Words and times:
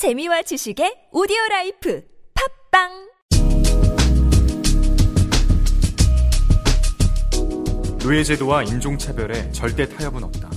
재미와 0.00 0.40
지식의 0.40 1.08
오디오 1.12 1.36
life 1.50 2.02
팟빵 2.70 3.10
노예 7.98 8.24
제도와 8.24 8.62
인종 8.62 8.96
차별에 8.96 9.52
절대 9.52 9.86
타협은 9.86 10.24
없다. 10.24 10.48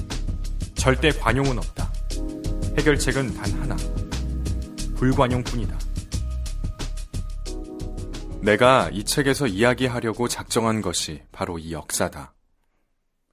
절대 0.76 1.10
관용은 1.10 1.58
없다. 1.58 1.92
해결책은 2.78 3.34
단 3.34 3.52
하나. 3.60 3.76
불관용뿐이다. 4.96 5.78
내가 8.44 8.90
이 8.94 9.04
책에서 9.04 9.48
이야기하려고 9.48 10.30
작정한 10.30 10.82
것이 10.82 11.22
바로 11.34 11.60
이 11.60 11.74
역사다. 11.74 12.34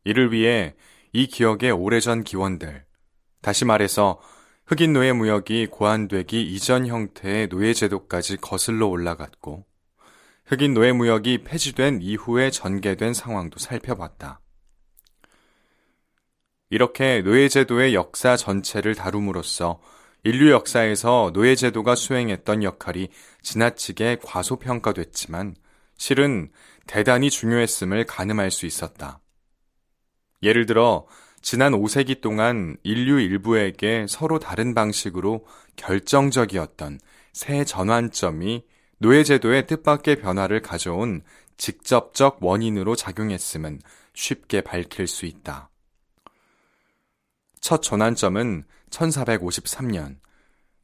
이를 0.03 0.33
위해 0.33 0.75
이 1.13 1.29
기억의 1.29 1.71
오래전 1.71 2.25
기원들, 2.25 2.85
다시 3.43 3.65
말해서 3.65 4.21
흑인 4.71 4.93
노예 4.93 5.11
무역이 5.11 5.67
고안되기 5.67 6.41
이전 6.43 6.87
형태의 6.87 7.49
노예 7.49 7.75
제도까지 7.75 8.37
거슬러 8.37 8.87
올라갔고, 8.87 9.67
흑인 10.47 10.75
노예 10.75 10.93
무역이 10.93 11.43
폐지된 11.43 12.01
이후에 12.01 12.53
전개된 12.53 13.13
상황도 13.13 13.59
살펴봤다. 13.59 14.41
이렇게 16.69 17.21
노예 17.23 17.49
제도의 17.49 17.95
역사 17.95 18.37
전체를 18.37 18.95
다룸으로써 18.95 19.81
인류 20.23 20.53
역사에서 20.53 21.33
노예 21.35 21.57
제도가 21.57 21.97
수행했던 21.97 22.63
역할이 22.63 23.09
지나치게 23.43 24.19
과소평가됐지만 24.23 25.57
실은 25.97 26.53
대단히 26.87 27.29
중요했음을 27.29 28.05
가늠할 28.07 28.53
수 28.53 28.67
있었다. 28.67 29.21
예를 30.45 30.67
들어 30.67 31.09
지난 31.43 31.73
5세기 31.73 32.21
동안 32.21 32.77
인류 32.83 33.19
일부에게 33.19 34.07
서로 34.09 34.39
다른 34.39 34.75
방식으로 34.75 35.47
결정적이었던 35.77 37.01
새 37.33 37.65
전환점이 37.65 38.65
노예제도의 38.99 39.67
뜻밖의 39.67 40.17
변화를 40.17 40.61
가져온 40.61 41.23
직접적 41.57 42.39
원인으로 42.43 42.95
작용했음은 42.95 43.81
쉽게 44.13 44.61
밝힐 44.61 45.07
수 45.07 45.25
있다. 45.27 45.71
첫 47.61 47.83
전환점은 47.83 48.65
1453년 48.91 50.19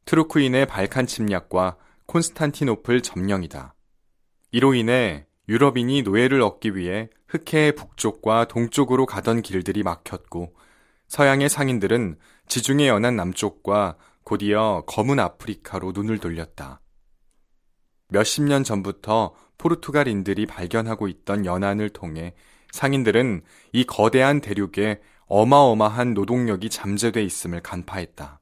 트루크인의 0.07 0.67
발칸 0.67 1.07
침략과 1.07 1.77
콘스탄티노플 2.07 3.03
점령이다. 3.03 3.75
이로 4.53 4.75
인해 4.75 5.27
유럽인이 5.49 6.03
노예를 6.03 6.43
얻기 6.43 6.75
위해 6.75 7.09
흑해의 7.29 7.77
북쪽과 7.77 8.47
동쪽으로 8.49 9.07
가던 9.07 9.43
길들이 9.43 9.83
막혔고 9.83 10.55
서양의 11.09 11.49
상인들은 11.49 12.19
지중해 12.49 12.89
연안 12.89 13.17
남쪽과 13.17 13.97
곧이어 14.25 14.85
검은 14.87 15.21
아프리카로 15.21 15.93
눈을 15.93 16.19
돌렸다. 16.19 16.81
몇십 18.09 18.45
년 18.45 18.65
전부터 18.65 19.35
포르투갈인들이 19.59 20.47
발견하고 20.47 21.09
있던 21.09 21.47
연안을 21.47 21.91
통해 21.91 22.35
상인들은 22.73 23.43
이 23.73 23.85
거대한 23.85 24.41
대륙에 24.41 25.01
어마어마한 25.27 26.15
노동력이 26.15 26.71
잠재돼 26.71 27.23
있음을 27.23 27.61
간파했다. 27.61 28.41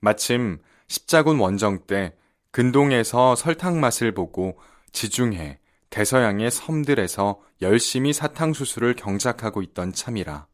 마침 0.00 0.58
십자군 0.88 1.38
원정 1.38 1.86
때 1.86 2.16
근동에서 2.50 3.36
설탕 3.36 3.80
맛을 3.80 4.12
보고 4.12 4.58
지중해, 4.92 5.58
대서양의 5.92 6.50
섬들에서 6.50 7.38
열심히 7.60 8.14
사탕수수를 8.14 8.94
경작하고 8.94 9.60
있던 9.60 9.92
참이라 9.92 10.46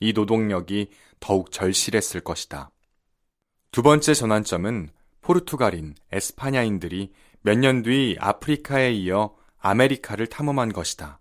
이 0.00 0.14
노동력이 0.14 0.88
더욱 1.20 1.52
절실했을 1.52 2.22
것이다. 2.22 2.70
두 3.70 3.82
번째 3.82 4.14
전환점은 4.14 4.88
포르투갈인, 5.20 5.94
에스파냐인들이 6.10 7.12
몇 7.42 7.58
년 7.58 7.82
뒤 7.82 8.16
아프리카에 8.18 8.92
이어 8.92 9.36
아메리카를 9.58 10.26
탐험한 10.28 10.72
것이다. 10.72 11.20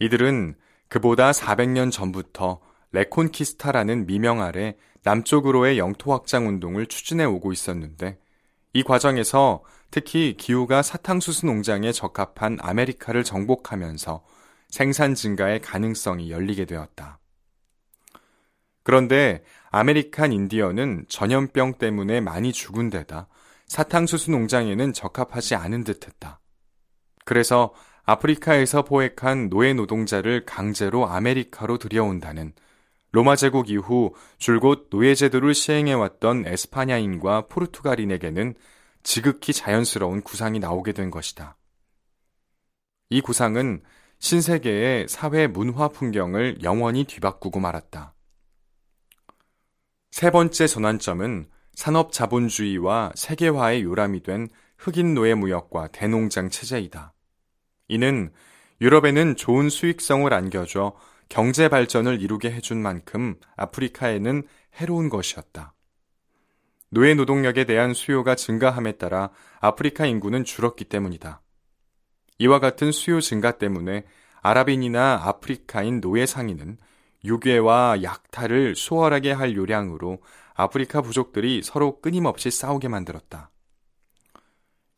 이들은 0.00 0.56
그보다 0.88 1.32
400년 1.32 1.92
전부터 1.92 2.60
레콘키스타라는 2.92 4.06
미명 4.06 4.40
아래 4.40 4.76
남쪽으로의 5.02 5.76
영토 5.76 6.12
확장 6.12 6.48
운동을 6.48 6.86
추진해 6.86 7.24
오고 7.24 7.52
있었는데 7.52 8.18
이 8.72 8.82
과정에서 8.82 9.62
특히 9.94 10.34
기후가 10.36 10.82
사탕수수 10.82 11.46
농장에 11.46 11.92
적합한 11.92 12.58
아메리카를 12.60 13.22
정복하면서 13.22 14.24
생산 14.68 15.14
증가의 15.14 15.60
가능성이 15.60 16.32
열리게 16.32 16.64
되었다. 16.64 17.20
그런데 18.82 19.44
아메리칸 19.70 20.32
인디언은 20.32 21.04
전염병 21.08 21.74
때문에 21.74 22.20
많이 22.20 22.52
죽은 22.52 22.90
데다 22.90 23.28
사탕수수 23.68 24.32
농장에는 24.32 24.92
적합하지 24.94 25.54
않은 25.54 25.84
듯 25.84 26.08
했다. 26.08 26.40
그래서 27.24 27.72
아프리카에서 28.02 28.82
포획한 28.82 29.48
노예 29.48 29.74
노동자를 29.74 30.44
강제로 30.44 31.06
아메리카로 31.06 31.78
들여온다는 31.78 32.52
로마 33.12 33.36
제국 33.36 33.70
이후 33.70 34.12
줄곧 34.38 34.88
노예 34.90 35.14
제도를 35.14 35.54
시행해왔던 35.54 36.48
에스파냐인과 36.48 37.46
포르투갈인에게는 37.46 38.56
지극히 39.04 39.52
자연스러운 39.52 40.22
구상이 40.22 40.58
나오게 40.58 40.92
된 40.92 41.10
것이다. 41.10 41.56
이 43.10 43.20
구상은 43.20 43.82
신세계의 44.18 45.08
사회 45.08 45.46
문화 45.46 45.88
풍경을 45.88 46.64
영원히 46.64 47.04
뒤바꾸고 47.04 47.60
말았다. 47.60 48.14
세 50.10 50.30
번째 50.30 50.66
전환점은 50.66 51.48
산업 51.74 52.12
자본주의와 52.12 53.12
세계화의 53.14 53.82
요람이 53.82 54.22
된 54.22 54.48
흑인 54.78 55.14
노예 55.14 55.34
무역과 55.34 55.88
대농장 55.88 56.48
체제이다. 56.50 57.12
이는 57.88 58.32
유럽에는 58.80 59.36
좋은 59.36 59.68
수익성을 59.68 60.32
안겨줘 60.32 60.96
경제 61.28 61.68
발전을 61.68 62.22
이루게 62.22 62.50
해준 62.50 62.80
만큼 62.80 63.38
아프리카에는 63.56 64.46
해로운 64.76 65.08
것이었다. 65.08 65.74
노예 66.94 67.14
노동력에 67.14 67.64
대한 67.64 67.92
수요가 67.92 68.36
증가함에 68.36 68.92
따라 68.92 69.30
아프리카 69.58 70.06
인구는 70.06 70.44
줄었기 70.44 70.84
때문이다. 70.84 71.42
이와 72.38 72.60
같은 72.60 72.92
수요 72.92 73.20
증가 73.20 73.58
때문에 73.58 74.04
아랍인이나 74.42 75.22
아프리카인 75.24 76.00
노예 76.00 76.24
상인은 76.24 76.78
유괴와 77.24 78.04
약탈을 78.04 78.76
수월하게 78.76 79.32
할 79.32 79.56
요량으로 79.56 80.18
아프리카 80.54 81.02
부족들이 81.02 81.62
서로 81.64 82.00
끊임없이 82.00 82.52
싸우게 82.52 82.86
만들었다. 82.86 83.50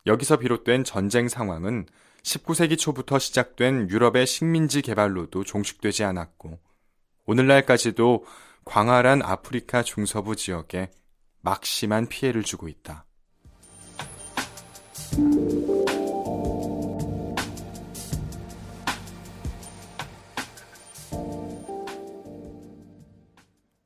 여기서 0.05 0.37
비롯된 0.37 0.83
전쟁 0.83 1.27
상황은 1.27 1.87
19세기 2.21 2.77
초부터 2.77 3.17
시작된 3.17 3.89
유럽의 3.89 4.27
식민지 4.27 4.83
개발로도 4.83 5.43
종식되지 5.45 6.03
않았고 6.03 6.59
오늘날까지도 7.25 8.23
광활한 8.65 9.23
아프리카 9.23 9.81
중서부 9.81 10.35
지역에 10.35 10.91
막심한 11.47 12.07
피해를 12.07 12.43
주고 12.43 12.67
있다. 12.67 13.05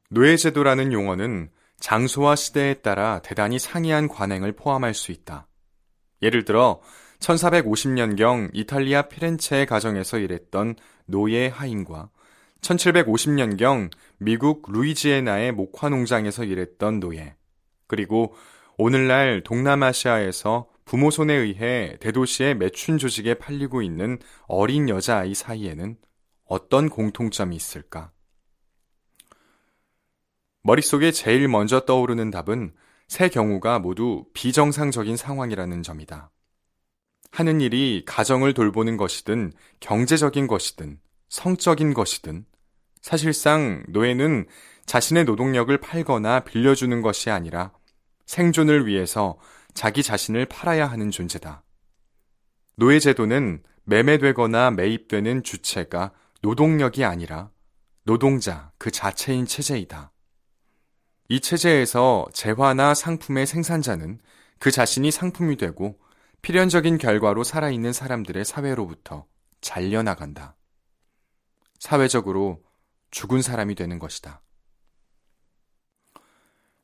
노예제도라는 0.10 0.92
용어는 0.92 1.52
장소와 1.80 2.36
시대에 2.36 2.74
따라 2.82 3.22
대단히 3.22 3.60
상이한 3.60 4.08
관행을 4.08 4.54
포함할 4.54 4.96
수 4.96 5.12
있다. 5.12 5.48
예를 6.24 6.46
들어 6.46 6.82
1450년경 7.20 8.50
이탈리아 8.54 9.04
피렌체의 9.04 9.68
가정에서 9.68 10.18
일했던 10.18 10.78
노예 11.06 11.48
하인과 11.48 12.10
1750년경 12.62 13.92
미국 14.18 14.72
루이지애나의 14.72 15.52
목화 15.52 15.90
농장에서 15.90 16.44
일했던 16.44 17.00
노예, 17.00 17.36
그리고 17.92 18.34
오늘날 18.78 19.44
동남아시아에서 19.44 20.66
부모 20.86 21.12
손에 21.12 21.34
의해 21.34 21.98
대도시의 22.00 22.56
매춘 22.56 22.98
조직에 22.98 23.34
팔리고 23.34 23.82
있는 23.82 24.18
어린 24.48 24.88
여자아이 24.88 25.36
사이에는 25.36 25.98
어떤 26.46 26.90
공통점이 26.90 27.54
있을까? 27.54 28.14
머릿속에 30.64 31.12
제일 31.12 31.50
먼저 31.50 31.82
떠오르는 31.82 32.32
답은 32.32 32.74
세 33.10 33.28
경우가 33.28 33.80
모두 33.80 34.24
비정상적인 34.34 35.18
상황이라는 35.18 35.84
점이다. 35.84 36.32
하는 37.32 37.60
일이 37.60 38.04
가정을 38.08 38.54
돌보는 38.54 38.96
것이든 38.96 39.52
경제적인 39.82 40.48
것이든 40.48 40.98
성적인 41.28 41.94
것이든 41.94 42.46
사실상 43.02 43.84
노예는 43.90 44.48
자신의 44.86 45.26
노동력을 45.26 45.78
팔거나 45.78 46.42
빌려주는 46.42 47.02
것이 47.02 47.30
아니라 47.30 47.74
생존을 48.32 48.88
위해서 48.88 49.38
자기 49.74 50.04
자신을 50.04 50.46
팔아야 50.46 50.88
하는 50.88 51.12
존재다. 51.12 51.66
노예제도는 52.78 53.62
매매되거나 53.84 54.72
매입되는 54.72 55.44
주체가 55.44 56.14
노동력이 56.42 57.04
아니라 57.04 57.52
노동자 58.04 58.72
그 58.78 58.90
자체인 58.90 59.46
체제이다. 59.46 60.14
이 61.28 61.42
체제에서 61.42 62.26
재화나 62.32 62.94
상품의 62.94 63.46
생산자는 63.46 64.22
그 64.60 64.72
자신이 64.72 65.12
상품이 65.12 65.58
되고 65.58 66.00
필연적인 66.42 67.00
결과로 67.00 67.44
살아있는 67.44 67.92
사람들의 67.92 68.46
사회로부터 68.46 69.26
잘려나간다. 69.60 70.56
사회적으로 71.80 72.64
죽은 73.12 73.42
사람이 73.42 73.76
되는 73.76 74.00
것이다. 74.00 74.42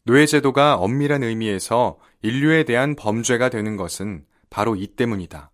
노예제도가 0.07 0.75
엄밀한 0.75 1.21
의미에서 1.21 1.99
인류에 2.21 2.63
대한 2.63 2.95
범죄가 2.95 3.49
되는 3.49 3.75
것은 3.75 4.23
바로 4.49 4.77
이 4.77 4.87
때문이다. 4.87 5.51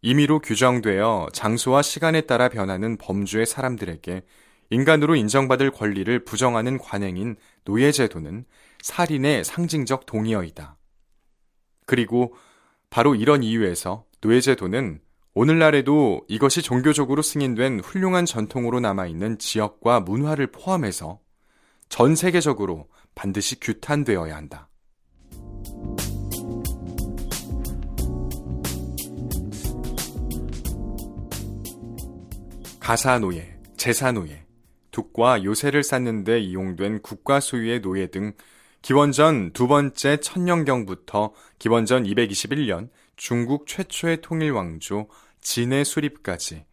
임의로 0.00 0.38
규정되어 0.38 1.26
장소와 1.32 1.82
시간에 1.82 2.20
따라 2.20 2.48
변하는 2.48 2.96
범주의 2.96 3.46
사람들에게 3.46 4.22
인간으로 4.70 5.16
인정받을 5.16 5.72
권리를 5.72 6.24
부정하는 6.24 6.78
관행인 6.78 7.34
노예제도는 7.64 8.44
살인의 8.80 9.42
상징적 9.42 10.06
동의어이다. 10.06 10.76
그리고 11.84 12.36
바로 12.90 13.16
이런 13.16 13.42
이유에서 13.42 14.04
노예제도는 14.20 15.00
오늘날에도 15.34 16.24
이것이 16.28 16.62
종교적으로 16.62 17.22
승인된 17.22 17.80
훌륭한 17.80 18.24
전통으로 18.24 18.78
남아있는 18.78 19.38
지역과 19.38 19.98
문화를 19.98 20.46
포함해서 20.46 21.18
전 21.88 22.14
세계적으로 22.14 22.86
반드시 23.18 23.58
규탄되어야 23.58 24.36
한다. 24.36 24.68
가사노예, 32.78 33.58
제사노예, 33.76 34.46
둑과 34.92 35.42
요새를 35.42 35.82
쌓는 35.82 36.22
데 36.22 36.38
이용된 36.38 37.02
국가 37.02 37.40
소유의 37.40 37.82
노예 37.82 38.06
등 38.06 38.34
기원전 38.82 39.52
두 39.52 39.66
번째 39.66 40.18
천년경부터 40.18 41.34
기원전 41.58 42.04
221년 42.04 42.88
중국 43.16 43.66
최초의 43.66 44.20
통일 44.20 44.52
왕조 44.52 45.08
진의 45.40 45.84
수립까지 45.84 46.64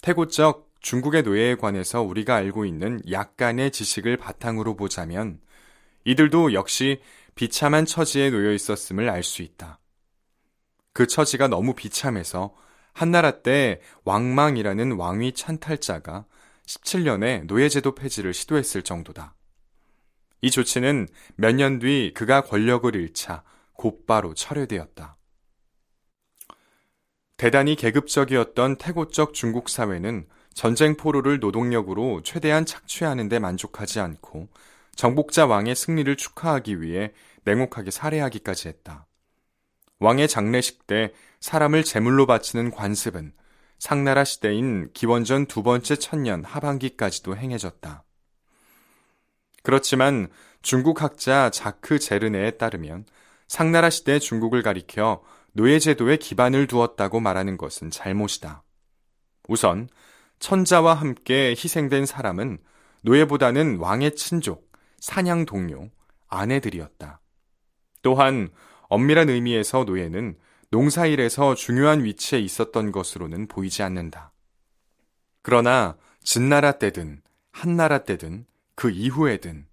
태고적 0.00 0.70
중국의 0.80 1.22
노예에 1.22 1.56
관해서 1.56 2.00
우리가 2.00 2.34
알고 2.34 2.64
있는 2.64 3.02
약간의 3.10 3.70
지식을 3.70 4.16
바탕으로 4.16 4.74
보자면 4.74 5.38
이들도 6.04 6.52
역시 6.52 7.00
비참한 7.34 7.86
처지에 7.86 8.30
놓여 8.30 8.52
있었음을 8.52 9.08
알 9.08 9.22
수 9.22 9.42
있다. 9.42 9.78
그 10.92 11.06
처지가 11.06 11.48
너무 11.48 11.74
비참해서 11.74 12.54
한나라 12.92 13.42
때 13.42 13.80
왕망이라는 14.04 14.92
왕위 14.92 15.32
찬탈자가 15.32 16.26
17년에 16.66 17.46
노예제도 17.46 17.94
폐지를 17.94 18.34
시도했을 18.34 18.82
정도다. 18.82 19.34
이 20.42 20.50
조치는 20.50 21.08
몇 21.36 21.54
년 21.54 21.78
뒤 21.78 22.12
그가 22.14 22.42
권력을 22.42 22.94
잃자 22.94 23.42
곧바로 23.74 24.34
철회되었다. 24.34 25.16
대단히 27.36 27.74
계급적이었던 27.74 28.76
태고적 28.76 29.34
중국 29.34 29.68
사회는 29.68 30.26
전쟁 30.54 30.96
포로를 30.96 31.40
노동력으로 31.40 32.20
최대한 32.22 32.66
착취하는 32.66 33.28
데 33.28 33.38
만족하지 33.38 34.00
않고 34.00 34.48
정복자 34.96 35.46
왕의 35.46 35.74
승리를 35.74 36.16
축하하기 36.16 36.80
위해 36.80 37.12
냉혹하게 37.44 37.90
살해하기까지 37.90 38.68
했다. 38.68 39.06
왕의 39.98 40.28
장례식 40.28 40.86
때 40.86 41.12
사람을 41.40 41.84
제물로 41.84 42.26
바치는 42.26 42.70
관습은 42.70 43.32
상나라 43.78 44.24
시대인 44.24 44.92
기원전 44.92 45.46
두 45.46 45.62
번째 45.62 45.96
천년 45.96 46.44
하반기까지도 46.44 47.36
행해졌다. 47.36 48.04
그렇지만 49.62 50.28
중국 50.60 51.02
학자 51.02 51.50
자크 51.50 51.98
제르네에 51.98 52.52
따르면 52.52 53.04
상나라 53.48 53.90
시대 53.90 54.18
중국을 54.18 54.62
가리켜 54.62 55.22
노예제도에 55.52 56.16
기반을 56.16 56.66
두었다고 56.66 57.20
말하는 57.20 57.56
것은 57.56 57.90
잘못이다. 57.90 58.62
우선 59.48 59.88
천자와 60.38 60.94
함께 60.94 61.50
희생된 61.50 62.06
사람은 62.06 62.58
노예보다는 63.02 63.78
왕의 63.78 64.16
친족, 64.16 64.71
사냥 65.02 65.46
동료, 65.46 65.90
아내들이었다. 66.28 67.20
또한 68.02 68.50
엄밀한 68.82 69.30
의미에서 69.30 69.82
노예는 69.82 70.36
농사일에서 70.70 71.56
중요한 71.56 72.04
위치에 72.04 72.38
있었던 72.38 72.92
것으로는 72.92 73.48
보이지 73.48 73.82
않는다. 73.82 74.32
그러나 75.42 75.96
진나라 76.22 76.78
때든 76.78 77.20
한나라 77.50 78.04
때든 78.04 78.46
그 78.76 78.90
이후에든 78.90 79.66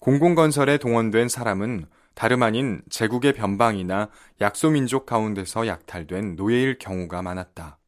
공공건설에 0.00 0.76
동원된 0.76 1.30
사람은 1.30 1.86
다름 2.14 2.42
아닌 2.42 2.82
제국의 2.90 3.32
변방이나 3.32 4.10
약소민족 4.42 5.06
가운데서 5.06 5.66
약탈된 5.66 6.36
노예일 6.36 6.78
경우가 6.78 7.22
많았다. 7.22 7.78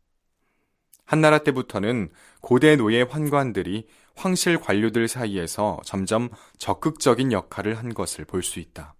한나라 1.10 1.38
때부터는 1.38 2.08
고대 2.40 2.76
노예 2.76 3.02
환관들이 3.02 3.88
황실 4.14 4.60
관료들 4.60 5.08
사이에서 5.08 5.80
점점 5.84 6.28
적극적인 6.58 7.32
역할을 7.32 7.76
한 7.78 7.94
것을 7.94 8.24
볼 8.24 8.44
수 8.44 8.60
있다. 8.60 8.94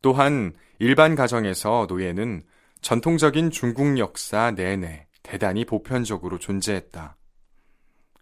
또한 0.00 0.54
일반 0.78 1.14
가정에서 1.14 1.84
노예는 1.90 2.44
전통적인 2.80 3.50
중국 3.50 3.98
역사 3.98 4.52
내내 4.52 5.08
대단히 5.22 5.66
보편적으로 5.66 6.38
존재했다. 6.38 7.18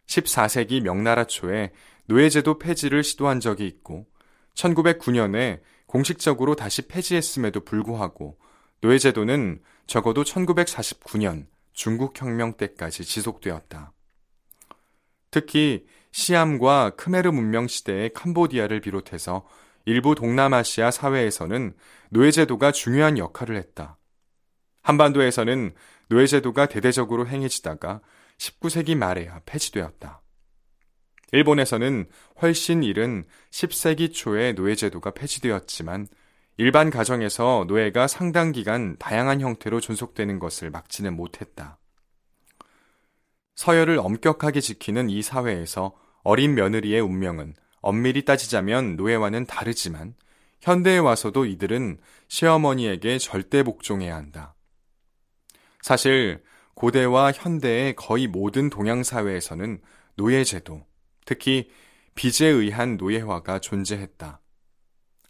14세기 0.07 0.81
명나라 0.81 1.27
초에 1.27 1.71
노예제도 2.07 2.59
폐지를 2.59 3.05
시도한 3.05 3.39
적이 3.39 3.69
있고 3.69 4.09
1909년에 4.57 5.61
공식적으로 5.87 6.57
다시 6.57 6.89
폐지했음에도 6.89 7.61
불구하고 7.61 8.41
노예제도는 8.81 9.63
적어도 9.87 10.25
1949년 10.25 11.47
중국 11.81 12.21
혁명 12.21 12.59
때까지 12.59 13.07
지속되었다. 13.07 13.95
특히 15.31 15.87
시암과 16.13 16.91
크메르 16.91 17.31
문명 17.31 17.69
시대의 17.69 18.13
캄보디아를 18.13 18.83
비롯해서 18.83 19.49
일부 19.87 20.15
동남아시아 20.15 20.91
사회에서는 20.91 21.75
노예제도가 22.11 22.73
중요한 22.73 23.17
역할을 23.17 23.57
했다. 23.57 23.97
한반도에서는 24.83 25.75
노예제도가 26.09 26.67
대대적으로 26.67 27.27
행해지다가 27.27 28.03
19세기 28.37 28.95
말에야 28.95 29.41
폐지되었다. 29.47 30.21
일본에서는 31.33 32.11
훨씬 32.43 32.83
이른 32.83 33.25
10세기 33.53 34.13
초에 34.13 34.53
노예제도가 34.53 35.13
폐지되었지만 35.13 36.09
일반 36.61 36.91
가정에서 36.91 37.65
노예가 37.69 38.07
상당 38.07 38.53
기간 38.53 38.95
다양한 38.99 39.41
형태로 39.41 39.81
존속되는 39.81 40.39
것을 40.39 40.69
막지는 40.69 41.17
못했다. 41.17 41.79
서열을 43.55 43.99
엄격하게 43.99 44.61
지키는 44.61 45.09
이 45.09 45.23
사회에서 45.23 45.97
어린 46.23 46.55
며느리의 46.55 47.01
운명은 47.01 47.55
엄밀히 47.81 48.27
따지자면 48.27 48.97
노예와는 48.97 49.47
다르지만 49.47 50.15
현대에 50.61 50.99
와서도 50.99 51.47
이들은 51.47 51.99
시어머니에게 52.29 53.17
절대 53.17 53.63
복종해야 53.63 54.15
한다. 54.15 54.55
사실 55.81 56.45
고대와 56.75 57.33
현대의 57.33 57.97
거의 57.97 58.27
모든 58.27 58.69
동양 58.69 59.03
사회에서는 59.03 59.81
노예 60.15 60.45
제도, 60.45 60.85
특히 61.25 61.71
빚에 62.15 62.49
의한 62.49 62.99
노예화가 62.99 63.61
존재했다. 63.61 64.43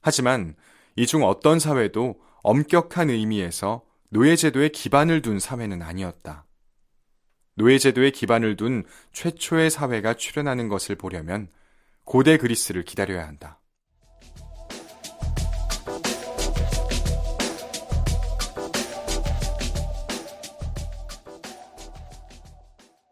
하지만 0.00 0.56
이 1.00 1.06
중 1.06 1.24
어떤 1.24 1.58
사회도 1.58 2.20
엄격한 2.42 3.08
의미에서 3.08 3.82
노예제도에 4.10 4.68
기반을 4.68 5.22
둔 5.22 5.38
사회는 5.38 5.80
아니었다. 5.80 6.44
노예제도에 7.54 8.10
기반을 8.10 8.56
둔 8.56 8.84
최초의 9.14 9.70
사회가 9.70 10.12
출현하는 10.12 10.68
것을 10.68 10.96
보려면 10.96 11.48
고대 12.04 12.36
그리스를 12.36 12.82
기다려야 12.84 13.26
한다. 13.26 13.62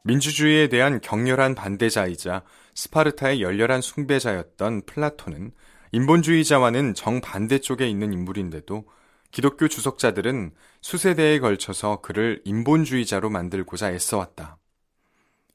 민주주의에 0.04 0.68
대한 0.68 1.00
격렬한 1.00 1.54
반대자이자 1.54 2.42
스파르타의 2.74 3.40
열렬한 3.40 3.80
숭배자였던 3.80 4.82
플라톤은 4.84 5.52
인본주의자와는 5.92 6.94
정반대 6.94 7.58
쪽에 7.60 7.88
있는 7.88 8.12
인물인데도 8.12 8.84
기독교 9.30 9.68
주석자들은 9.68 10.52
수세대에 10.80 11.38
걸쳐서 11.38 12.00
그를 12.00 12.40
인본주의자로 12.44 13.30
만들고자 13.30 13.92
애써왔다. 13.92 14.58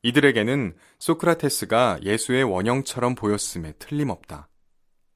이들에게는 0.03 0.75
소크라테스가 0.99 1.99
예수의 2.03 2.43
원형처럼 2.43 3.15
보였음에 3.15 3.73
틀림없다. 3.79 4.49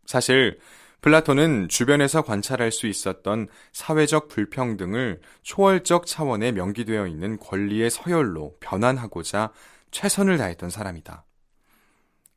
사실 0.05 0.59
플라톤은 1.01 1.69
주변에서 1.69 2.23
관찰할 2.23 2.71
수 2.71 2.87
있었던 2.87 3.47
사회적 3.71 4.29
불평등을 4.29 5.21
초월적 5.43 6.07
차원에 6.07 6.51
명기되어 6.51 7.07
있는 7.07 7.37
권리의 7.37 7.89
서열로 7.91 8.55
변환하고자 8.59 9.51
최선을 9.91 10.37
다했던 10.37 10.69
사람이다. 10.69 11.25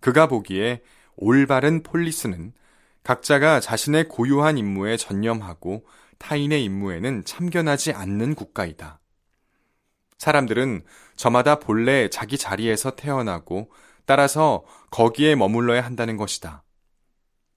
그가 0.01 0.27
보기에 0.27 0.83
올바른 1.17 1.83
폴리스는 1.83 2.53
각자가 3.03 3.61
자신의 3.61 4.09
고유한 4.09 4.59
임무에 4.59 4.97
전념하고 4.97 5.87
타인의 6.19 6.65
임무에는 6.65 7.25
참견하지 7.25 7.93
않는 7.93 8.35
국가이다. 8.35 9.01
사람들은 10.19 10.83
저마다 11.17 11.59
본래 11.59 12.09
자기 12.11 12.37
자리에서 12.37 12.95
태어나고 12.95 13.71
따라서 14.05 14.65
거기에 14.91 15.35
머물러야 15.35 15.83
한다는 15.83 16.17
것이다. 16.17 16.63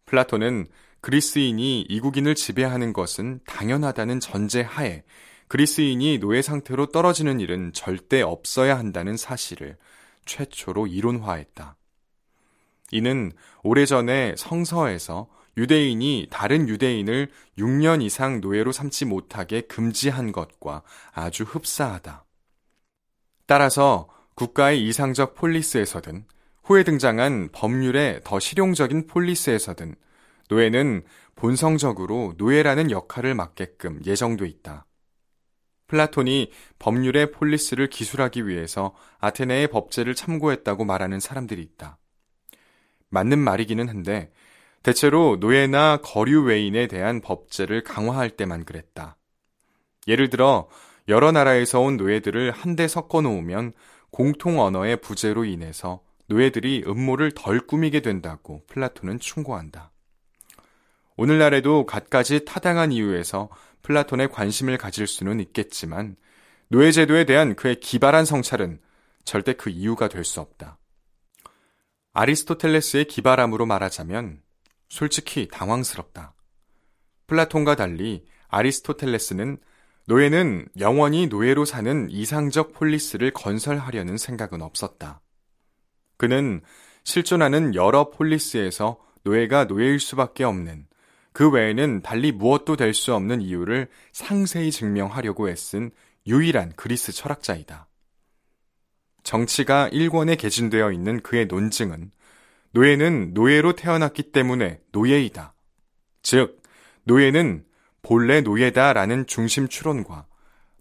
플라톤은 0.05 0.67
그리스인이 1.01 1.81
이국인을 1.81 2.35
지배하는 2.35 2.93
것은 2.93 3.41
당연하다는 3.45 4.21
전제 4.21 4.61
하에 4.61 5.03
그리스인이 5.49 6.19
노예 6.19 6.41
상태로 6.41 6.87
떨어지는 6.87 7.41
일은 7.41 7.73
절대 7.73 8.21
없어야 8.21 8.77
한다는 8.77 9.17
사실을 9.17 9.77
최초로 10.25 10.87
이론화했다. 10.87 11.75
이는 12.91 13.31
오래전에 13.63 14.35
성서에서 14.37 15.27
유대인이 15.57 16.27
다른 16.31 16.67
유대인을 16.67 17.29
6년 17.57 18.01
이상 18.01 18.41
노예로 18.41 18.71
삼지 18.71 19.05
못하게 19.05 19.61
금지한 19.61 20.31
것과 20.31 20.81
아주 21.11 21.43
흡사하다. 21.43 22.25
따라서 23.45 24.09
국가의 24.35 24.85
이상적 24.87 25.35
폴리스에서든 25.35 26.25
후에 26.63 26.83
등장한 26.83 27.49
법률의 27.51 28.21
더 28.23 28.39
실용적인 28.39 29.07
폴리스에서든 29.07 29.95
노예는 30.49 31.03
본성적으로 31.35 32.33
노예라는 32.37 32.89
역할을 32.89 33.35
맡게끔 33.35 34.01
예정돼 34.05 34.47
있다. 34.47 34.85
플라톤이 35.87 36.51
법률의 36.79 37.31
폴리스를 37.31 37.89
기술하기 37.89 38.47
위해서 38.47 38.95
아테네의 39.19 39.67
법제를 39.67 40.15
참고했다고 40.15 40.85
말하는 40.85 41.19
사람들이 41.19 41.61
있다. 41.61 41.97
맞는 43.13 43.37
말이기는 43.37 43.87
한데 43.87 44.31
대체로 44.81 45.37
노예나 45.39 45.97
거류 46.03 46.43
외인에 46.43 46.87
대한 46.87 47.21
법제를 47.21 47.83
강화할 47.83 48.31
때만 48.31 48.65
그랬다. 48.65 49.17
예를 50.07 50.29
들어 50.29 50.67
여러 51.07 51.31
나라에서 51.31 51.79
온 51.79 51.95
노예들을 51.95 52.51
한데 52.51 52.87
섞어 52.87 53.21
놓으면 53.21 53.73
공통 54.09 54.59
언어의 54.59 54.97
부재로 54.97 55.45
인해서 55.45 56.01
노예들이 56.27 56.83
음모를 56.87 57.31
덜 57.31 57.59
꾸미게 57.59 58.01
된다고 58.01 58.63
플라톤은 58.67 59.19
충고한다. 59.19 59.91
오늘날에도 61.15 61.85
갖가지 61.85 62.45
타당한 62.45 62.91
이유에서 62.91 63.49
플라톤에 63.83 64.29
관심을 64.29 64.77
가질 64.77 65.05
수는 65.05 65.39
있겠지만 65.39 66.15
노예제도에 66.69 67.25
대한 67.25 67.55
그의 67.55 67.79
기발한 67.79 68.25
성찰은 68.25 68.79
절대 69.23 69.53
그 69.53 69.69
이유가 69.69 70.07
될 70.07 70.23
수 70.23 70.41
없다. 70.41 70.79
아리스토텔레스의 72.13 73.05
기발함으로 73.05 73.65
말하자면 73.65 74.41
솔직히 74.87 75.47
당황스럽다. 75.47 76.35
플라톤과 77.25 77.75
달리 77.75 78.25
아리스토텔레스는 78.49 79.57
노예는 80.05 80.67
영원히 80.79 81.25
노예로 81.27 81.65
사는 81.65 82.09
이상적 82.11 82.73
폴리스를 82.73 83.31
건설하려는 83.31 84.17
생각은 84.17 84.61
없었다. 84.61 85.21
그는 86.17 86.61
실존하는 87.03 87.73
여러 87.73 88.11
폴리스에서 88.11 88.99
노예가 89.23 89.65
노예일 89.65 89.99
수밖에 89.99 90.43
없는 90.43 90.85
그 91.31 91.49
외에는 91.49 92.03
달리 92.03 92.31
무엇도 92.31 92.75
될 92.75 92.93
수 92.93 93.15
없는 93.15 93.41
이유를 93.41 93.87
상세히 94.11 94.69
증명하려고 94.71 95.49
애쓴 95.49 95.89
유일한 96.27 96.73
그리스 96.75 97.11
철학자이다. 97.11 97.87
정치가 99.23 99.87
일권에 99.89 100.35
개진되어 100.35 100.91
있는 100.91 101.21
그의 101.21 101.47
논증은 101.47 102.11
노예는 102.71 103.33
노예로 103.33 103.73
태어났기 103.73 104.31
때문에 104.31 104.79
노예이다. 104.91 105.53
즉, 106.21 106.61
노예는 107.03 107.65
본래 108.01 108.41
노예다라는 108.41 109.27
중심 109.27 109.67
추론과 109.67 110.25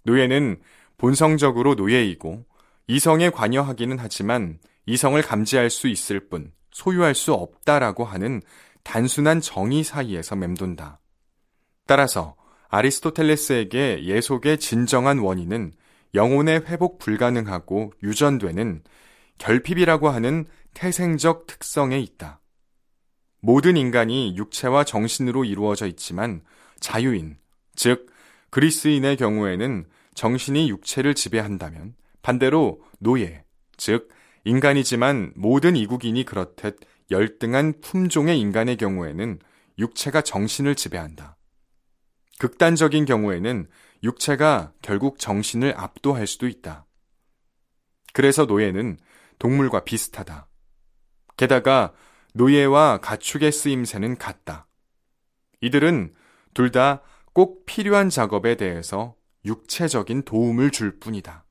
노예는 0.04 0.60
본성적으로 0.98 1.74
노예이고 1.74 2.44
이성에 2.88 3.30
관여하기는 3.30 3.98
하지만 3.98 4.58
이성을 4.86 5.20
감지할 5.22 5.70
수 5.70 5.88
있을 5.88 6.28
뿐 6.28 6.52
소유할 6.72 7.14
수 7.14 7.32
없다라고 7.32 8.04
하는 8.04 8.42
단순한 8.82 9.40
정의 9.40 9.84
사이에서 9.84 10.34
맴돈다. 10.34 10.98
따라서 11.86 12.34
아리스토텔레스에게 12.68 14.04
예속의 14.04 14.58
진정한 14.58 15.18
원인은 15.18 15.72
영혼의 16.14 16.66
회복 16.66 16.98
불가능하고 16.98 17.92
유전되는 18.02 18.82
결핍이라고 19.38 20.08
하는 20.08 20.46
태생적 20.74 21.46
특성에 21.46 21.98
있다. 21.98 22.40
모든 23.40 23.76
인간이 23.76 24.36
육체와 24.36 24.84
정신으로 24.84 25.44
이루어져 25.44 25.86
있지만 25.86 26.42
자유인, 26.80 27.36
즉 27.74 28.10
그리스인의 28.50 29.16
경우에는 29.16 29.86
정신이 30.14 30.68
육체를 30.68 31.14
지배한다면 31.14 31.94
반대로 32.20 32.82
노예, 32.98 33.44
즉 33.76 34.10
인간이지만 34.44 35.32
모든 35.34 35.76
이국인이 35.76 36.24
그렇듯 36.24 36.78
열등한 37.10 37.80
품종의 37.80 38.38
인간의 38.38 38.76
경우에는 38.76 39.38
육체가 39.78 40.22
정신을 40.22 40.74
지배한다. 40.74 41.36
극단적인 42.42 43.04
경우에는 43.04 43.68
육체가 44.02 44.72
결국 44.82 45.20
정신을 45.20 45.74
압도할 45.76 46.26
수도 46.26 46.48
있다. 46.48 46.86
그래서 48.12 48.46
노예는 48.46 48.98
동물과 49.38 49.84
비슷하다. 49.84 50.48
게다가 51.36 51.92
노예와 52.34 52.98
가축의 52.98 53.52
쓰임새는 53.52 54.16
같다. 54.18 54.66
이들은 55.60 56.14
둘 56.52 56.72
다 56.72 57.04
꼭 57.32 57.64
필요한 57.64 58.10
작업에 58.10 58.56
대해서 58.56 59.14
육체적인 59.44 60.24
도움을 60.24 60.72
줄 60.72 60.98
뿐이다. 60.98 61.44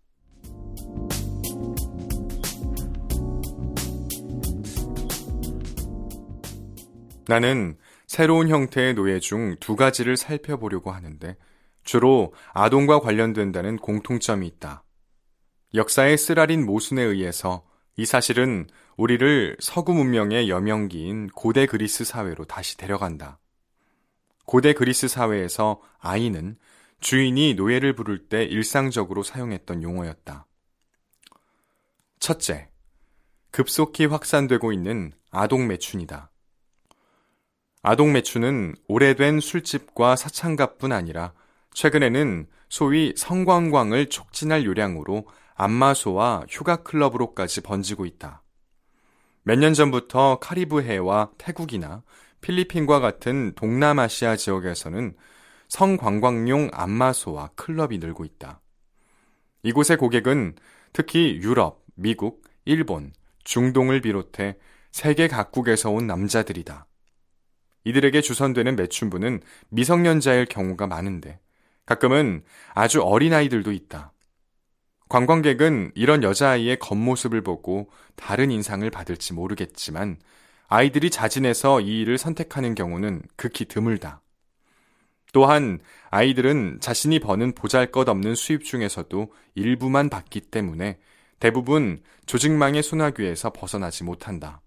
나는 7.29 7.77
새로운 8.11 8.49
형태의 8.49 8.95
노예 8.95 9.21
중 9.21 9.55
두 9.61 9.77
가지를 9.77 10.17
살펴보려고 10.17 10.91
하는데 10.91 11.37
주로 11.85 12.33
아동과 12.51 12.99
관련된다는 12.99 13.77
공통점이 13.77 14.45
있다. 14.47 14.83
역사의 15.73 16.17
쓰라린 16.17 16.65
모순에 16.65 17.01
의해서 17.01 17.65
이 17.95 18.05
사실은 18.05 18.67
우리를 18.97 19.55
서구 19.61 19.93
문명의 19.93 20.49
여명기인 20.49 21.29
고대 21.29 21.65
그리스 21.65 22.03
사회로 22.03 22.43
다시 22.43 22.75
데려간다. 22.75 23.39
고대 24.45 24.73
그리스 24.73 25.07
사회에서 25.07 25.79
아이는 25.99 26.57
주인이 26.99 27.53
노예를 27.53 27.95
부를 27.95 28.27
때 28.27 28.43
일상적으로 28.43 29.23
사용했던 29.23 29.83
용어였다. 29.83 30.47
첫째, 32.19 32.71
급속히 33.51 34.05
확산되고 34.05 34.73
있는 34.73 35.13
아동 35.29 35.67
매춘이다. 35.67 36.30
아동 37.83 38.13
매춘은 38.13 38.75
오래된 38.87 39.39
술집과 39.39 40.15
사창가뿐 40.15 40.91
아니라 40.91 41.33
최근에는 41.73 42.47
소위 42.69 43.13
성관광을 43.17 44.09
촉진할 44.09 44.65
요량으로 44.65 45.25
안마소와 45.55 46.45
휴가 46.49 46.77
클럽으로까지 46.77 47.61
번지고 47.61 48.05
있다. 48.05 48.43
몇 49.43 49.57
년 49.57 49.73
전부터 49.73 50.37
카리브해와 50.39 51.31
태국이나 51.37 52.03
필리핀과 52.41 52.99
같은 52.99 53.53
동남아시아 53.55 54.35
지역에서는 54.35 55.15
성관광용 55.67 56.69
안마소와 56.73 57.49
클럽이 57.55 57.97
늘고 57.97 58.25
있다. 58.25 58.61
이곳의 59.63 59.97
고객은 59.97 60.55
특히 60.93 61.39
유럽, 61.41 61.83
미국, 61.95 62.43
일본, 62.65 63.13
중동을 63.43 64.01
비롯해 64.01 64.57
세계 64.91 65.27
각국에서 65.27 65.89
온 65.89 66.05
남자들이다. 66.05 66.85
이들에게 67.83 68.21
주선되는 68.21 68.75
매춘부는 68.75 69.41
미성년자일 69.69 70.45
경우가 70.45 70.87
많은데 70.87 71.39
가끔은 71.85 72.43
아주 72.73 73.01
어린아이들도 73.01 73.71
있다. 73.71 74.13
관광객은 75.09 75.91
이런 75.95 76.23
여자아이의 76.23 76.79
겉모습을 76.79 77.41
보고 77.41 77.89
다른 78.15 78.49
인상을 78.49 78.89
받을지 78.91 79.33
모르겠지만 79.33 80.17
아이들이 80.67 81.09
자진해서 81.09 81.81
이 81.81 82.01
일을 82.01 82.17
선택하는 82.17 82.75
경우는 82.75 83.23
극히 83.35 83.65
드물다. 83.65 84.21
또한 85.33 85.79
아이들은 86.09 86.77
자신이 86.79 87.19
버는 87.19 87.55
보잘 87.55 87.91
것 87.91 88.07
없는 88.07 88.35
수입 88.35 88.63
중에서도 88.63 89.33
일부만 89.55 90.09
받기 90.09 90.41
때문에 90.41 90.97
대부분 91.39 92.01
조직망의 92.25 92.83
소나귀에서 92.83 93.51
벗어나지 93.51 94.03
못한다. 94.03 94.61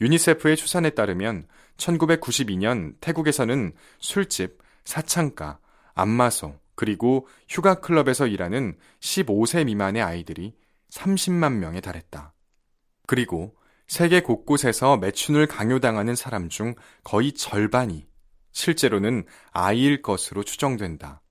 유니세프의 0.00 0.56
추산에 0.56 0.90
따르면 0.90 1.46
1992년 1.76 2.94
태국에서는 3.00 3.72
술집, 4.00 4.58
사창가, 4.84 5.58
안마소, 5.94 6.54
그리고 6.74 7.26
휴가 7.48 7.80
클럽에서 7.80 8.26
일하는 8.26 8.76
15세 9.00 9.64
미만의 9.64 10.02
아이들이 10.02 10.54
30만 10.90 11.54
명에 11.54 11.80
달했다. 11.80 12.32
그리고 13.06 13.56
세계 13.88 14.20
곳곳에서 14.20 14.96
매춘을 14.98 15.46
강요당하는 15.46 16.14
사람 16.14 16.48
중 16.48 16.74
거의 17.02 17.32
절반이 17.32 18.06
실제로는 18.52 19.24
아이일 19.50 20.02
것으로 20.02 20.44
추정된다. 20.44 21.22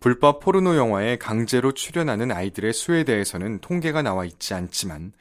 불법 0.00 0.40
포르노 0.40 0.76
영화에 0.76 1.16
강제로 1.16 1.72
출연하는 1.72 2.30
아이들의 2.32 2.72
수에 2.72 3.04
대해서는 3.04 3.60
통계가 3.60 4.02
나와 4.02 4.24
있지 4.24 4.52
않지만 4.52 5.12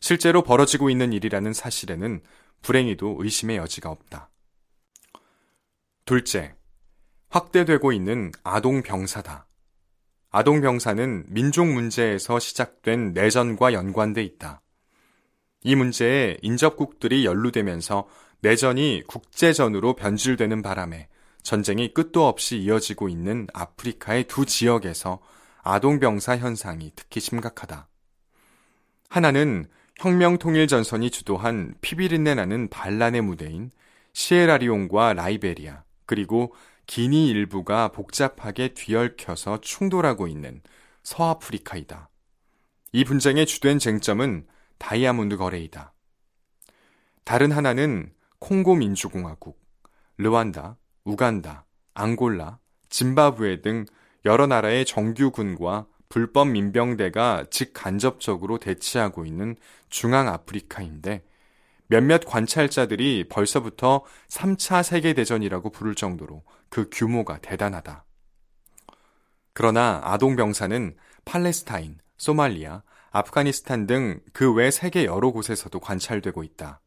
실제로 0.00 0.42
벌어지고 0.42 0.90
있는 0.90 1.12
일이라는 1.12 1.52
사실에는 1.52 2.22
불행히도 2.62 3.16
의심의 3.20 3.58
여지가 3.58 3.90
없다. 3.90 4.30
둘째, 6.04 6.54
확대되고 7.28 7.92
있는 7.92 8.32
아동 8.42 8.82
병사다. 8.82 9.46
아동 10.30 10.60
병사는 10.60 11.24
민족 11.28 11.66
문제에서 11.66 12.38
시작된 12.38 13.12
내전과 13.12 13.72
연관돼 13.72 14.22
있다. 14.22 14.62
이 15.62 15.76
문제에 15.76 16.38
인접국들이 16.42 17.26
연루되면서 17.26 18.08
내전이 18.40 19.02
국제전으로 19.06 19.94
변질되는 19.94 20.62
바람에 20.62 21.08
전쟁이 21.42 21.92
끝도 21.92 22.26
없이 22.26 22.58
이어지고 22.58 23.08
있는 23.08 23.46
아프리카의 23.52 24.24
두 24.24 24.46
지역에서 24.46 25.20
아동병사 25.62 26.38
현상이 26.38 26.92
특히 26.96 27.20
심각하다. 27.20 27.88
하나는 29.08 29.68
혁명통일전선이 30.00 31.10
주도한 31.10 31.74
피비린내 31.82 32.34
나는 32.34 32.68
반란의 32.70 33.20
무대인 33.20 33.70
시에라리온과 34.14 35.12
라이베리아, 35.12 35.84
그리고 36.06 36.54
기니 36.86 37.28
일부가 37.28 37.88
복잡하게 37.88 38.68
뒤얽혀서 38.68 39.60
충돌하고 39.60 40.26
있는 40.26 40.62
서아프리카이다. 41.02 42.08
이 42.92 43.04
분쟁의 43.04 43.44
주된 43.44 43.78
쟁점은 43.78 44.46
다이아몬드 44.78 45.36
거래이다. 45.36 45.92
다른 47.24 47.52
하나는 47.52 48.10
콩고 48.38 48.76
민주공화국, 48.76 49.60
르완다, 50.16 50.78
우간다, 51.04 51.66
앙골라, 51.92 52.58
짐바브웨 52.88 53.60
등 53.60 53.84
여러 54.24 54.46
나라의 54.46 54.86
정규군과 54.86 55.86
불법 56.10 56.48
민병대가 56.48 57.46
직간접적으로 57.50 58.58
대치하고 58.58 59.24
있는 59.24 59.56
중앙 59.88 60.28
아프리카인데 60.28 61.24
몇몇 61.86 62.24
관찰자들이 62.26 63.28
벌써부터 63.28 64.04
3차 64.28 64.82
세계대전이라고 64.82 65.70
부를 65.70 65.94
정도로 65.94 66.42
그 66.68 66.88
규모가 66.92 67.38
대단하다. 67.38 68.04
그러나 69.52 70.00
아동병사는 70.04 70.96
팔레스타인, 71.24 71.98
소말리아, 72.18 72.82
아프가니스탄 73.12 73.86
등 73.86 74.20
그 74.32 74.54
외 74.54 74.70
세계 74.70 75.04
여러 75.04 75.30
곳에서도 75.30 75.78
관찰되고 75.78 76.42
있다. 76.42 76.80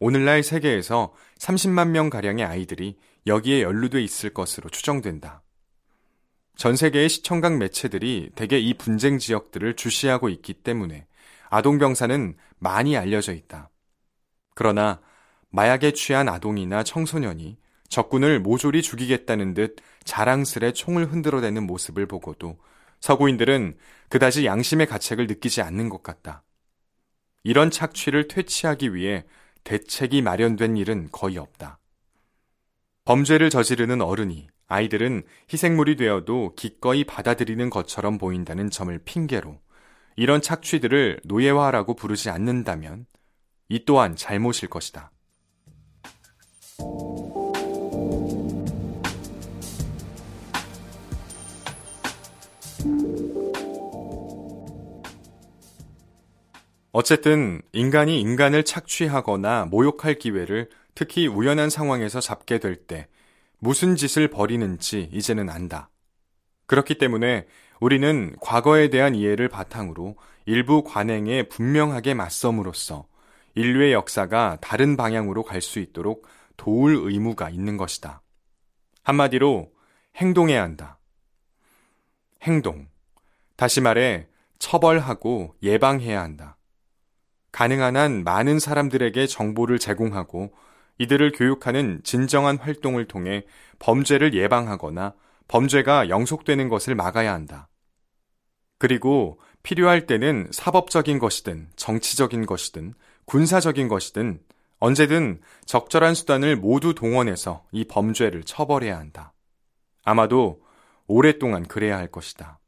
오늘날 0.00 0.42
세계에서 0.42 1.12
30만 1.38 1.88
명가량의 1.88 2.44
아이들이 2.44 2.98
여기에 3.26 3.62
연루돼 3.62 4.02
있을 4.02 4.30
것으로 4.34 4.68
추정된다. 4.70 5.41
전 6.56 6.76
세계의 6.76 7.08
시청각 7.08 7.56
매체들이 7.58 8.30
대개 8.34 8.58
이 8.58 8.74
분쟁 8.74 9.18
지역들을 9.18 9.74
주시하고 9.74 10.28
있기 10.28 10.54
때문에 10.54 11.06
아동병사는 11.50 12.36
많이 12.58 12.96
알려져 12.96 13.32
있다. 13.32 13.70
그러나 14.54 15.00
마약에 15.50 15.92
취한 15.92 16.28
아동이나 16.28 16.82
청소년이 16.82 17.58
적군을 17.88 18.40
모조리 18.40 18.80
죽이겠다는 18.80 19.54
듯 19.54 19.76
자랑스레 20.04 20.72
총을 20.72 21.12
흔들어대는 21.12 21.66
모습을 21.66 22.06
보고도 22.06 22.58
서구인들은 23.00 23.76
그다지 24.08 24.46
양심의 24.46 24.86
가책을 24.86 25.26
느끼지 25.26 25.60
않는 25.60 25.88
것 25.88 26.02
같다. 26.02 26.42
이런 27.44 27.70
착취를 27.70 28.28
퇴치하기 28.28 28.94
위해 28.94 29.24
대책이 29.64 30.22
마련된 30.22 30.76
일은 30.76 31.08
거의 31.10 31.38
없다. 31.38 31.78
범죄를 33.04 33.50
저지르는 33.50 34.00
어른이 34.00 34.48
아이들은 34.72 35.24
희생물이 35.52 35.96
되어도 35.96 36.54
기꺼이 36.56 37.04
받아들이는 37.04 37.68
것처럼 37.68 38.16
보인다는 38.16 38.70
점을 38.70 38.98
핑계로 39.04 39.60
이런 40.16 40.40
착취들을 40.40 41.20
노예화라고 41.24 41.94
부르지 41.94 42.30
않는다면 42.30 43.04
이 43.68 43.84
또한 43.84 44.16
잘못일 44.16 44.70
것이다. 44.70 45.12
어쨌든 56.92 57.60
인간이 57.72 58.20
인간을 58.22 58.64
착취하거나 58.64 59.66
모욕할 59.66 60.14
기회를 60.14 60.70
특히 60.94 61.26
우연한 61.26 61.68
상황에서 61.68 62.20
잡게 62.20 62.58
될 62.58 62.86
때 62.86 63.08
무슨 63.64 63.94
짓을 63.94 64.26
벌이는지 64.26 65.08
이제는 65.12 65.48
안다. 65.48 65.88
그렇기 66.66 66.98
때문에 66.98 67.46
우리는 67.78 68.34
과거에 68.40 68.90
대한 68.90 69.14
이해를 69.14 69.48
바탕으로 69.48 70.16
일부 70.46 70.82
관행에 70.82 71.44
분명하게 71.44 72.14
맞섬으로써 72.14 73.06
인류의 73.54 73.92
역사가 73.92 74.58
다른 74.60 74.96
방향으로 74.96 75.44
갈 75.44 75.60
수 75.60 75.78
있도록 75.78 76.26
도울 76.56 76.96
의무가 77.04 77.50
있는 77.50 77.76
것이다. 77.76 78.20
한마디로 79.04 79.70
행동해야 80.16 80.60
한다. 80.60 80.98
행동. 82.42 82.88
다시 83.54 83.80
말해 83.80 84.26
처벌하고 84.58 85.54
예방해야 85.62 86.20
한다. 86.20 86.56
가능한 87.52 87.96
한 87.96 88.24
많은 88.24 88.58
사람들에게 88.58 89.28
정보를 89.28 89.78
제공하고 89.78 90.52
이들을 90.98 91.32
교육하는 91.32 92.00
진정한 92.04 92.58
활동을 92.58 93.06
통해 93.06 93.44
범죄를 93.78 94.34
예방하거나 94.34 95.14
범죄가 95.48 96.08
영속되는 96.08 96.68
것을 96.68 96.94
막아야 96.94 97.32
한다. 97.32 97.68
그리고 98.78 99.40
필요할 99.62 100.06
때는 100.06 100.48
사법적인 100.50 101.18
것이든 101.18 101.70
정치적인 101.76 102.46
것이든 102.46 102.94
군사적인 103.26 103.88
것이든 103.88 104.40
언제든 104.78 105.40
적절한 105.64 106.14
수단을 106.14 106.56
모두 106.56 106.94
동원해서 106.94 107.64
이 107.70 107.84
범죄를 107.84 108.42
처벌해야 108.42 108.98
한다. 108.98 109.32
아마도 110.02 110.60
오랫동안 111.06 111.66
그래야 111.66 111.96
할 111.96 112.08
것이다. 112.08 112.58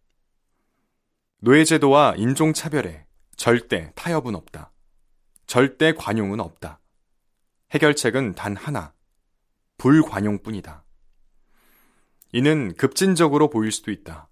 노예제도와 1.41 2.15
인종차별에 2.17 3.07
절대 3.37 3.91
타협은 3.97 4.35
없다. 4.37 4.71
절대 5.47 5.93
관용은 5.93 6.41
없다. 6.41 6.79
해결책은 7.75 8.35
단 8.35 8.57
하나. 8.57 8.95
불관용뿐이다. 9.79 10.85
이는 12.33 12.75
급진적으로 12.75 13.51
보일 13.51 13.73
수도 13.73 13.91
있다. 13.91 14.29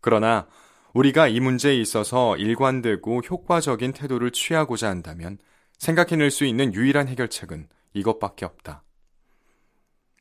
그러나 0.00 0.48
우리가 0.92 1.28
이 1.28 1.38
문제에 1.40 1.74
있어서 1.76 2.36
일관되고 2.36 3.20
효과적인 3.20 3.92
태도를 3.92 4.32
취하고자 4.32 4.88
한다면 4.88 5.38
생각해낼 5.78 6.30
수 6.30 6.44
있는 6.44 6.74
유일한 6.74 7.08
해결책은 7.08 7.68
이것밖에 7.94 8.44
없다. 8.44 8.84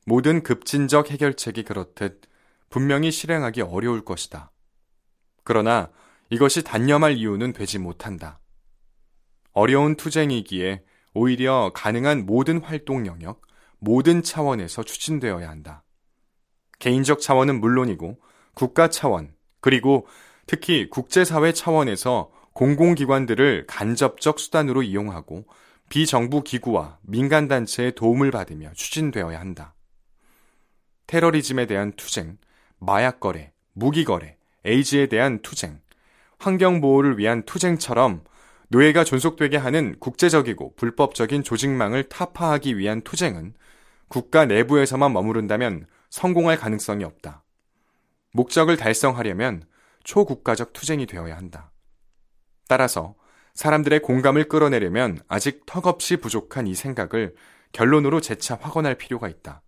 모든 0.06 0.44
급진적 0.44 1.10
해결책이 1.12 1.64
그렇듯 1.64 2.22
분명히 2.70 3.12
실행하기 3.12 3.62
어려울 3.62 4.06
것이다. 4.06 4.52
그러나 5.44 5.90
이것이 6.30 6.64
단념할 6.64 7.18
이유는 7.18 7.54
되지 7.54 7.80
못한다. 7.80 8.40
어려운 9.52 9.96
투쟁이기에 9.96 10.84
오히려 11.14 11.72
가능한 11.74 12.26
모든 12.26 12.62
활동 12.62 13.06
영역, 13.06 13.42
모든 13.80 14.24
차원에서 14.24 14.84
추진되어야 14.84 15.50
한다. 15.50 15.84
개인적 16.80 17.20
차원은 17.20 17.60
물론이고 17.60 18.20
국가 18.54 18.90
차원, 18.90 19.34
그리고 19.60 20.08
특히 20.46 20.90
국제사회 20.90 21.54
차원에서 21.54 22.32
공공기관들을 22.54 23.66
간접적 23.68 24.40
수단으로 24.40 24.84
이용하고 24.84 25.46
비정부 25.90 26.44
기구와 26.44 27.00
민간단체의 27.04 27.96
도움을 27.96 28.32
받으며 28.32 28.72
추진되어야 28.74 29.40
한다. 29.40 29.76
테러리즘에 31.08 31.66
대한 31.66 31.92
투쟁, 31.94 32.38
마약거래, 32.80 33.52
무기거래, 33.74 34.38
에이즈에 34.64 35.08
대한 35.08 35.42
투쟁, 35.42 35.80
환경보호를 36.40 37.18
위한 37.18 37.44
투쟁처럼 37.44 38.24
노예가 38.72 39.04
존속되게 39.04 39.58
하는 39.58 39.98
국제적이고 40.00 40.76
불법적인 40.78 41.44
조직망을 41.44 42.04
타파하기 42.04 42.78
위한 42.78 43.02
투쟁은 43.02 43.54
국가 44.08 44.46
내부에서만 44.46 45.12
머무른다면 45.12 45.88
성공할 46.10 46.58
가능성이 46.58 47.04
없다. 47.04 47.44
목적을 48.32 48.78
달성하려면 48.78 49.64
초국가적 50.06 50.72
투쟁이 50.72 51.06
되어야 51.06 51.36
한다. 51.36 51.74
따라서 52.70 53.16
사람들의 53.56 54.00
공감을 54.04 54.48
끌어내려면 54.48 55.20
아직 55.28 55.66
턱없이 55.66 56.16
부족한 56.16 56.66
이 56.66 56.74
생각을 56.74 57.36
결론으로 57.74 58.22
재차 58.22 58.56
확언할 58.56 58.96
필요가 58.96 59.28
있다. 59.28 59.64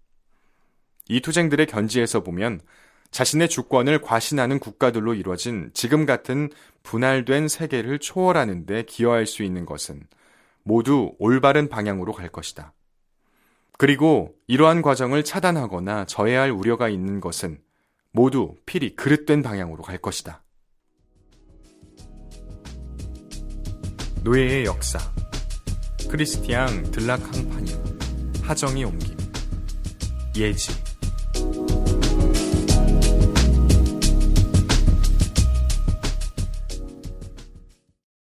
이 1.09 1.19
투쟁들의 1.19 1.65
견지에서 1.65 2.23
보면 2.23 2.61
자신의 3.13 3.47
주권을 3.47 4.01
과신하는 4.01 4.57
국가들로 4.57 5.13
이루어진 5.13 5.69
지금 5.73 6.07
같은 6.07 6.49
분할된 6.81 7.47
세계를 7.47 7.99
초월하는 7.99 8.65
데 8.65 8.83
기여할 8.83 9.27
수 9.27 9.43
있는 9.43 9.65
것은 9.65 10.01
모두 10.63 11.13
올바른 11.19 11.69
방향으로 11.69 12.11
갈 12.11 12.29
것이다. 12.29 12.73
그리고 13.77 14.33
이러한 14.47 14.81
과정을 14.81 15.23
차단하거나 15.23 16.05
저해할 16.05 16.49
우려가 16.49 16.89
있는 16.89 17.21
것은 17.21 17.59
모두 18.11 18.55
필히 18.65 18.95
그릇된 18.95 19.43
방향으로 19.43 19.83
갈 19.83 19.99
것이다. 19.99 20.43
노예의 24.23 24.65
역사 24.65 24.97
크리스티앙 26.09 26.91
들락 26.91 27.21
항파님 27.21 27.75
하정이 28.41 28.85
옮김 28.85 29.17
예지 30.35 30.82